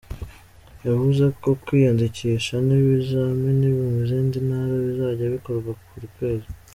Yavuze 0.87 1.23
ko 1.41 1.49
kwiyandikisha 1.63 2.53
m’ibizamini 2.65 3.67
mu 3.79 3.89
zindi 4.07 4.37
ntara 4.47 4.73
bizajya 4.85 5.33
bikorwa 5.35 5.69
buri 5.93 6.09
kwezi. 6.15 6.47